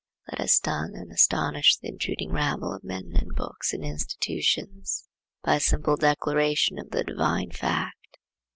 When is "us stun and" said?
0.41-1.11